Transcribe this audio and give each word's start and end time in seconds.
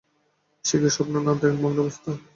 সে 0.65 0.75
কি 0.81 0.89
স্বপ্ন 0.95 1.13
না 1.17 1.31
ধ্যানমগ্ন 1.41 1.77
অবস্থা! 1.83 2.11